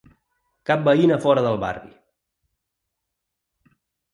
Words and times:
Cap 0.69 0.87
veïna 0.87 1.17
fora 1.27 1.43
del 1.49 1.59
barri! 1.65 1.91